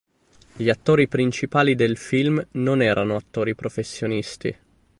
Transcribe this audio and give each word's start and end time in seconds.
Gli 0.55 0.67
attori 0.67 1.07
principali 1.07 1.75
del 1.75 1.95
film 1.95 2.43
non 2.53 2.81
erano 2.81 3.13
attori 3.17 3.53
professionisti. 3.53 4.57